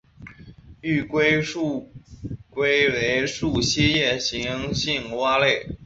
[1.11, 1.93] 王氏树
[2.55, 5.77] 蛙为树栖夜行性蛙类。